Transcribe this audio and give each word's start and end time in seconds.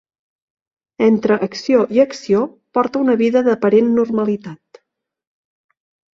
Entre 1.07 1.37
acció 1.47 1.81
i 1.97 2.01
acció 2.05 2.41
porta 2.79 3.03
una 3.05 3.17
vida 3.21 3.45
d'aparent 3.49 3.93
normalitat. 4.01 4.83